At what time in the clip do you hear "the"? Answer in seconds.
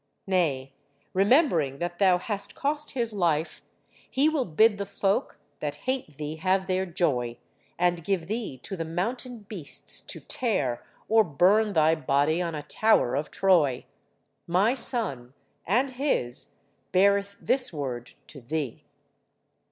2.73-2.73, 4.79-4.85, 8.75-8.83